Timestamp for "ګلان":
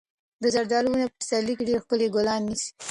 2.15-2.41